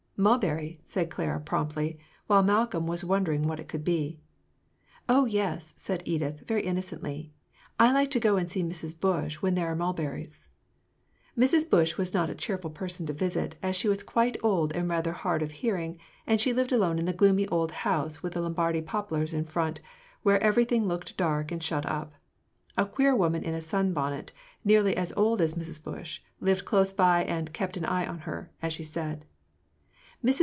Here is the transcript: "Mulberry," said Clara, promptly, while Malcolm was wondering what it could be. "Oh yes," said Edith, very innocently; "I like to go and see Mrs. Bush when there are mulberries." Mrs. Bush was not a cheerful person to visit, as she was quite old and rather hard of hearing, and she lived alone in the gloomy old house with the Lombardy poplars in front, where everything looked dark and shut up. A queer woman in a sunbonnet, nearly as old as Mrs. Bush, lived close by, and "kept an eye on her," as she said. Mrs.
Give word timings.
"Mulberry," 0.23 0.79
said 0.83 1.09
Clara, 1.09 1.39
promptly, 1.39 1.97
while 2.27 2.43
Malcolm 2.43 2.85
was 2.85 3.03
wondering 3.03 3.41
what 3.47 3.59
it 3.59 3.67
could 3.67 3.83
be. 3.83 4.19
"Oh 5.09 5.25
yes," 5.25 5.73
said 5.77 6.03
Edith, 6.05 6.41
very 6.41 6.61
innocently; 6.61 7.33
"I 7.79 7.91
like 7.91 8.11
to 8.11 8.19
go 8.19 8.37
and 8.37 8.47
see 8.51 8.61
Mrs. 8.61 8.99
Bush 8.99 9.37
when 9.37 9.55
there 9.55 9.65
are 9.65 9.75
mulberries." 9.75 10.47
Mrs. 11.35 11.67
Bush 11.67 11.97
was 11.97 12.13
not 12.13 12.29
a 12.29 12.35
cheerful 12.35 12.69
person 12.69 13.07
to 13.07 13.13
visit, 13.13 13.55
as 13.63 13.75
she 13.75 13.87
was 13.89 14.03
quite 14.03 14.37
old 14.43 14.73
and 14.75 14.87
rather 14.87 15.11
hard 15.11 15.41
of 15.41 15.49
hearing, 15.53 15.97
and 16.27 16.39
she 16.39 16.53
lived 16.53 16.71
alone 16.71 16.99
in 16.99 17.05
the 17.05 17.13
gloomy 17.13 17.47
old 17.47 17.71
house 17.71 18.21
with 18.21 18.33
the 18.33 18.41
Lombardy 18.41 18.83
poplars 18.83 19.33
in 19.33 19.43
front, 19.43 19.81
where 20.21 20.39
everything 20.43 20.87
looked 20.87 21.17
dark 21.17 21.51
and 21.51 21.63
shut 21.63 21.87
up. 21.87 22.13
A 22.77 22.85
queer 22.85 23.15
woman 23.15 23.41
in 23.41 23.55
a 23.55 23.61
sunbonnet, 23.61 24.33
nearly 24.63 24.95
as 24.95 25.11
old 25.17 25.41
as 25.41 25.55
Mrs. 25.55 25.83
Bush, 25.83 26.21
lived 26.39 26.63
close 26.63 26.93
by, 26.93 27.23
and 27.23 27.51
"kept 27.53 27.75
an 27.75 27.85
eye 27.85 28.05
on 28.05 28.19
her," 28.19 28.51
as 28.61 28.71
she 28.71 28.83
said. 28.83 29.25
Mrs. 30.23 30.39